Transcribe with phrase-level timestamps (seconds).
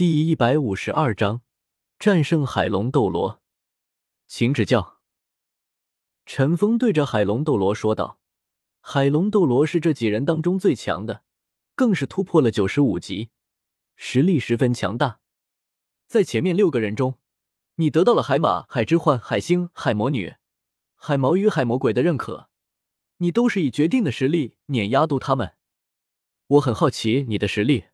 [0.00, 1.42] 第一百五十二章
[1.98, 3.42] 战胜海龙斗罗，
[4.26, 4.98] 请指教。
[6.24, 8.18] 陈峰对着海龙斗罗说道
[8.80, 11.22] ：“海龙斗罗是这几人当中最强的，
[11.74, 13.28] 更是突破了九十五级，
[13.94, 15.20] 实力十分强大。
[16.06, 17.18] 在前面六个人中，
[17.74, 20.36] 你得到了海马、海之幻、海星、海魔女、
[20.94, 22.48] 海毛与海魔鬼的认可，
[23.18, 25.56] 你都是以决定的实力碾压住他们。
[26.46, 27.84] 我很好奇你的实力。”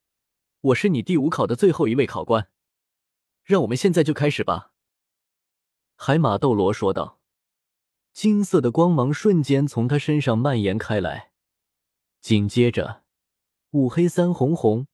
[0.61, 2.49] 我是你第五考的最后一位考官，
[3.45, 4.73] 让我们现在就开始吧。”
[5.97, 7.17] 海马斗罗说道。
[8.13, 11.33] 金色的光芒瞬间从他身上蔓延开来，
[12.23, 13.03] 紧接着，
[13.73, 14.87] 五黑三红红，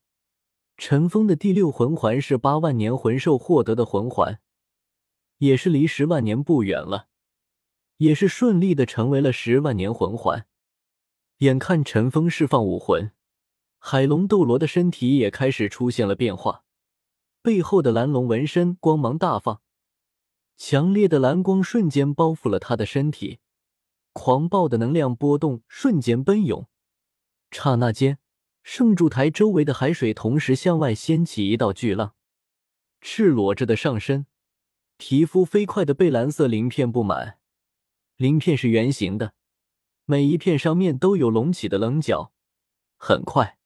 [0.76, 4.40] 尘封的第六魂环是八万年魂兽获得的魂环，
[5.38, 7.06] 也是离十万年不远了，
[7.98, 10.48] 也是顺利的成为了十万年魂环。
[11.38, 13.12] 眼看尘封释放武魂。
[13.84, 16.62] 海龙斗罗的身体也开始出现了变化，
[17.42, 19.60] 背后的蓝龙纹身光芒大放，
[20.56, 23.40] 强烈的蓝光瞬间包覆了他的身体，
[24.12, 26.68] 狂暴的能量波动瞬间奔涌，
[27.50, 28.18] 刹那间，
[28.62, 32.14] 圣柱台周围的海水同时向外掀起一道巨浪，
[33.00, 34.26] 赤裸着的上身，
[34.96, 37.40] 皮肤飞快的被蓝色鳞片布满，
[38.16, 39.34] 鳞片是圆形的，
[40.04, 42.32] 每一片上面都有隆起的棱角，
[42.96, 43.58] 很快。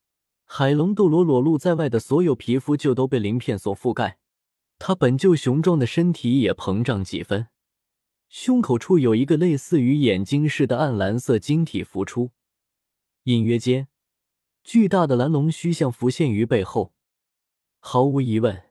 [0.49, 4.19] 海龙斗罗裸露在外的所有皮肤就都被鳞片所覆盖，
[4.79, 7.49] 他本就雄壮的身体也膨胀几分，
[8.29, 12.31] 胸口处有一个类似于眼睛似的暗蓝色晶体浮出，
[13.25, 13.89] 隐约间，
[14.63, 16.95] 巨大的蓝龙须像浮现于背后。
[17.81, 18.71] 毫无疑问，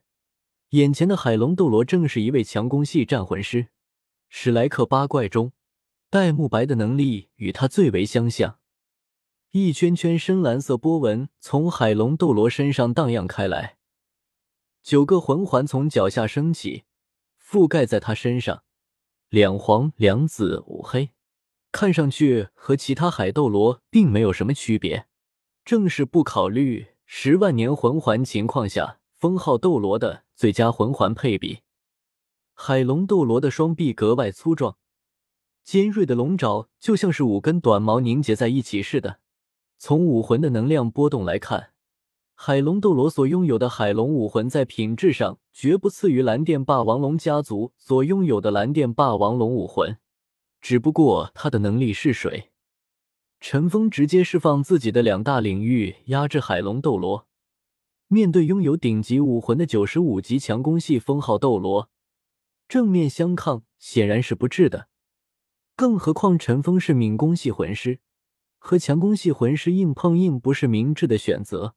[0.69, 3.67] 眼前的海龙斗罗正是一位强攻系战魂师，
[4.29, 5.51] 史莱克八怪中，
[6.09, 8.59] 戴沐白的能力与他最为相像。
[9.57, 13.77] 一圈圈深蓝色波纹从海龙斗罗身上荡漾开来，
[14.83, 16.83] 九个魂环从脚下升起，
[17.41, 18.63] 覆盖在他身上，
[19.29, 21.11] 两黄两紫五黑，
[21.71, 25.07] 看上去和其他海斗罗并没有什么区别，
[25.63, 31.59] 正是不考虑十万年魂环情况下封号斗罗的最佳魂环配比。
[32.53, 34.75] 海龙斗罗的双臂格外粗壮，
[35.63, 39.21] 尖锐的龙爪就像是五根短毛凝结在一起似的。
[39.77, 41.71] 从武魂的能量波动来看，
[42.33, 49.97] 海龙斗罗所拥有的海龙武魂在品质上绝不次于蓝电霸王龙家族所拥有的蓝电霸王龙武魂。
[50.59, 52.51] 只不过他的能力是水。
[53.39, 57.27] 陈峰直接释放自己的两大领域压制海龙斗罗。
[58.07, 61.89] 面对拥有顶级武魂的九十五级强攻系封号斗罗，
[62.67, 64.87] 正面相抗显然是不智的。
[65.75, 67.99] 更何况陈峰是敏攻系魂师。
[68.65, 71.75] 和强攻系魂师硬碰硬不是明智的选择，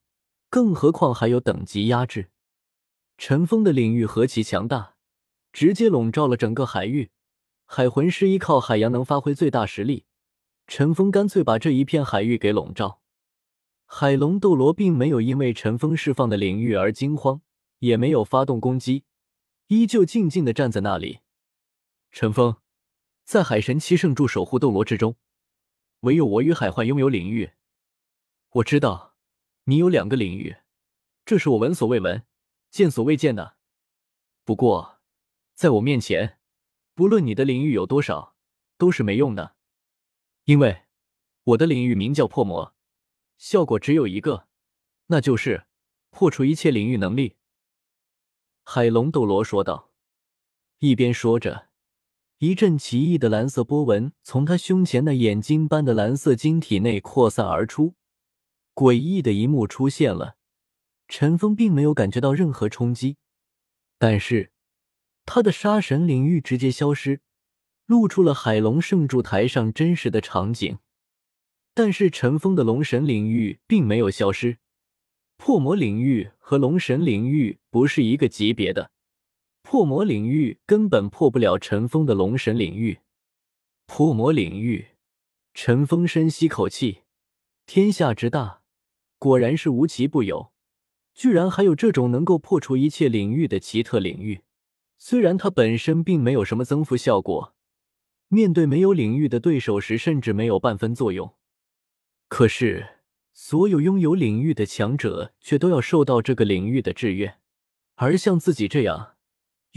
[0.49, 2.31] 更何况还有等级压制。
[3.19, 4.95] 陈峰的领域何其强大，
[5.53, 7.11] 直接笼罩了整个海域。
[7.67, 10.07] 海魂师依靠海洋能发挥最大实力，
[10.67, 13.03] 陈峰干脆把这一片海域给笼罩。
[13.85, 17.43] 海龙斗罗并没有因为陈峰释放的领域而惊慌，
[17.81, 19.05] 也没有发动攻击，
[19.67, 21.19] 依旧静静的站在那里。
[22.11, 22.57] 陈峰，
[23.27, 25.17] 在海神七圣柱守护斗罗之中。
[26.01, 27.53] 唯有我与海幻拥有领域，
[28.51, 29.17] 我知道
[29.65, 30.59] 你有两个领域，
[31.25, 32.25] 这是我闻所未闻、
[32.71, 33.57] 见所未见的。
[34.45, 35.01] 不过，
[35.55, 36.39] 在我面前，
[36.95, 38.37] 不论你的领域有多少，
[38.77, 39.57] 都是没用的，
[40.45, 40.85] 因为
[41.45, 42.75] 我的领域名叫破魔，
[43.37, 44.49] 效果只有一个，
[45.07, 45.67] 那就是
[46.11, 47.37] 破除一切领域能力。”
[48.63, 49.93] 海龙斗罗说道，
[50.79, 51.68] 一边说着。
[52.41, 57.95] 一阵奇异的蓝色波纹从他胸前那眼睛般的蓝色晶体内扩散而出，
[58.77, 60.37] 诡异的一幕出现了。
[61.09, 63.17] 陈峰并没有感觉到任何冲击，
[63.99, 64.53] 但是
[65.27, 67.23] 他的杀神领域直接消失，
[67.87, 70.79] 露出了海龙圣柱台上真实的场景。
[71.75, 74.59] 但是陈峰的龙神领域并没有消失，
[75.37, 78.93] 破魔领域和龙神领域不是一个级别的。
[79.71, 83.01] 破魔领域根本破不了陈峰的龙神领域。
[83.85, 84.93] 破魔领域，
[85.53, 87.03] 陈峰深吸口气，
[87.67, 88.63] 天下之大，
[89.19, 90.53] 果然是无奇不有，
[91.13, 94.41] 居然还有这种能够破除一切领域的奇特领域。
[94.97, 97.55] 虽然它本身并没有什么增幅效果，
[98.29, 101.35] 面对没有领域的对手时，甚至没有半分作用。
[102.29, 103.01] 可是，
[103.35, 107.37] 所有拥有领域的强者却都要受到这个领域的制约，
[107.97, 109.17] 而像自己这样。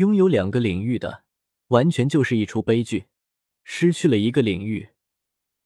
[0.01, 1.25] 拥有两个领域的，
[1.68, 3.06] 完全就是一出悲剧。
[3.63, 4.89] 失去了一个领域，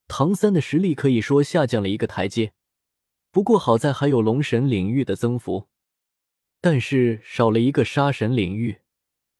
[0.09, 2.51] 唐三的实力可以说下降了一个台阶。
[3.31, 5.69] 不过好在还有龙神领域的增幅。
[6.59, 8.79] 但是少了一个杀神领域，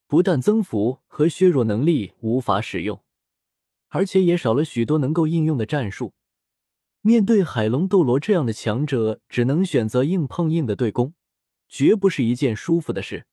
[0.08, 3.02] 不但增幅和削弱能力无法使用，
[3.90, 6.14] 而且也少了许多能够应用的战术。
[7.02, 11.14] 面对海龙斗罗这样的强者，只能选择硬碰硬的对攻，
[11.68, 13.26] 绝不是一件舒服的事。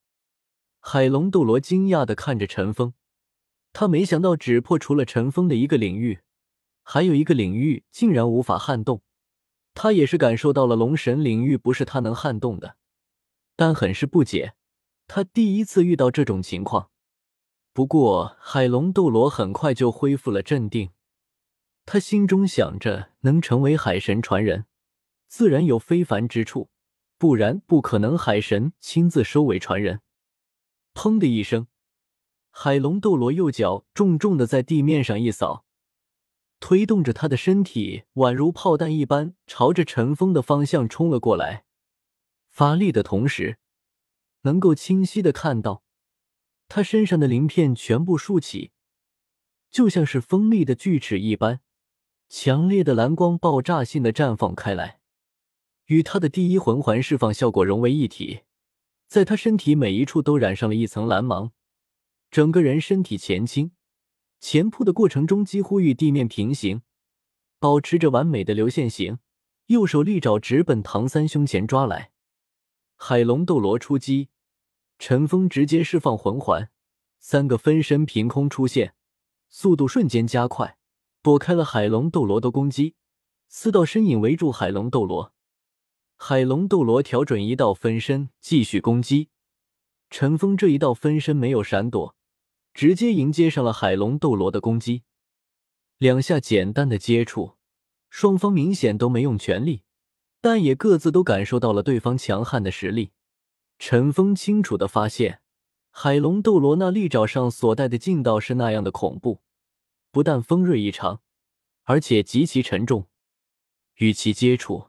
[0.85, 2.93] 海龙斗罗惊讶的看着陈峰，
[3.73, 6.19] 他没想到只破除了陈峰的一个领域，
[6.83, 9.01] 还有一个领域竟然无法撼动。
[9.75, 12.77] 他也是感受到了龙神领域不是他能撼动的。
[13.55, 14.55] 但很是不解，
[15.07, 16.91] 他第一次遇到这种情况。
[17.73, 20.91] 不过海龙斗罗很快就恢复了镇定，
[21.87, 24.67] 他心中想着，能成为海神传人，
[25.29, 26.71] 自然有非凡之处，
[27.17, 30.01] 不然不可能海神亲自收为传人。
[30.95, 31.67] 砰的一声，
[32.51, 35.65] 海龙斗罗右脚重重的在地面上一扫，
[36.61, 41.65] 推动着他的身体宛如炮弹一般，朝着陈峰的方向冲了过来。
[42.51, 43.59] 发力的同时，
[44.43, 45.83] 能够清晰的看到，
[46.69, 48.73] 他身上的鳞片全部竖起，
[49.71, 51.61] 就像是锋利的锯齿一般，
[52.29, 55.01] 强烈的蓝光爆炸性的绽放开来，
[55.87, 58.43] 与他的第一魂环释放效果融为一体，
[59.13, 61.53] 在他身体每一处都染上了一层蓝芒，
[62.31, 63.73] 整个人身体前倾，
[64.41, 66.81] 前扑的过程中几乎与地面平行，
[67.59, 69.19] 保持着完美的流线型，
[69.67, 72.13] 右手利爪直奔唐三胸前抓来。
[72.97, 74.31] 海龙斗罗出击，
[74.99, 76.71] 陈峰直接释放魂环，
[77.21, 78.95] 三个分身凭空出现，
[79.51, 80.79] 速度瞬间加快，
[81.21, 82.95] 躲开了海龙斗罗的攻击。
[83.47, 85.35] 四道身影围住海龙斗罗，
[86.25, 89.31] 海龙斗罗调准一道分身继续攻击。
[90.09, 92.15] 陈峰这一道分身没有闪躲，
[92.73, 95.03] 直接迎接上了海龙斗罗的攻击。
[95.99, 97.57] 两下简单的接触，
[98.09, 99.83] 双方明显都没用全力。
[100.41, 103.11] 但也各自都感受到了对方强悍的实力。
[103.81, 105.41] 陈峰清楚的发现，
[105.91, 109.41] 海龙斗罗那利爪上所带的劲道是那样的恐怖，
[110.13, 111.21] 不但锋锐异常，
[111.83, 113.09] 而且极其沉重。
[113.97, 114.87] 与其接触，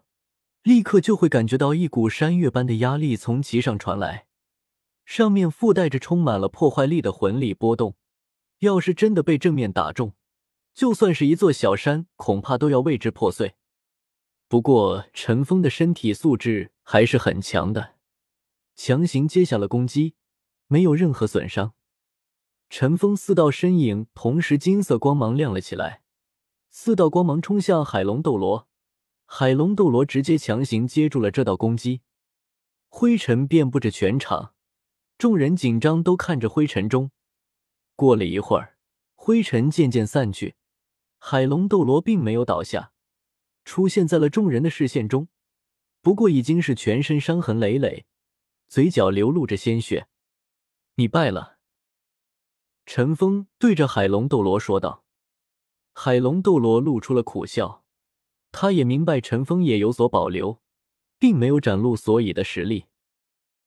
[0.63, 4.27] 立刻就会感觉到一股山岳般的压力从其上传来，
[5.03, 7.95] 上面附带着充满了破坏力的魂力波动。
[8.59, 10.13] 要是真的被正面打中，
[10.73, 13.55] 就算是一座小山，恐怕都要为之破碎。
[14.47, 17.95] 不过，陈峰的身体素质还是很强的，
[18.73, 20.15] 强行接下了攻击，
[20.67, 21.73] 没有任何损伤。
[22.69, 26.03] 陈峰四道身影同时金色光芒亮了起来，
[26.69, 28.69] 四道光芒冲向海龙斗罗，
[29.35, 32.01] 海龙斗罗直接强行接住了这道攻击，
[32.87, 34.53] 灰尘遍布着全场，
[35.17, 37.09] 众人紧张都看着灰尘中。
[37.95, 38.77] 过了一会儿，
[39.15, 40.53] 灰尘渐渐散去，
[41.17, 42.91] 海龙斗罗并没有倒下。
[43.65, 45.27] 出现在了众人的视线中，
[46.03, 48.05] 不过已经是全身伤痕累累，
[48.67, 50.07] 嘴角流露着鲜血。
[50.97, 51.57] 你败了。
[52.85, 55.03] 陈峰对着海龙斗罗说道。
[55.91, 57.82] 海龙斗罗露出了苦笑，
[58.53, 60.61] 他也明白陈峰也有所保留，
[61.19, 62.85] 并没有展露所以的实力。